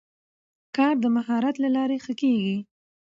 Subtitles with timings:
[0.75, 2.57] کار د مهارت له لارې ښه کېږي